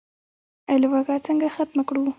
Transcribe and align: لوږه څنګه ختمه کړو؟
لوږه 0.81 1.15
څنګه 1.25 1.47
ختمه 1.55 1.83
کړو؟ 1.87 2.01